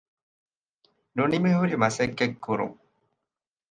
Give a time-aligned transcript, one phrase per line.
[1.15, 2.75] ނުނިމިހުރި މަސައްކަތްކުރުން